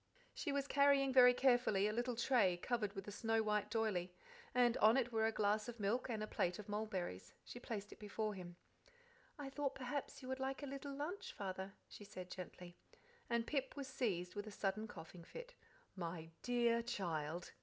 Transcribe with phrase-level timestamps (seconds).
[0.33, 4.09] She was carrying very carefully a little tray covered with a snow white doyley,
[4.51, 7.35] and on it were a glass of milk and a plate of mulberries.
[7.45, 8.55] She placed it before him.
[9.37, 12.75] "I thought perhaps you would like a little lunch, Father," she said gently;
[13.29, 15.53] and Pip was seized with a sudden coughing fit.
[15.95, 17.51] "My DEAR child!"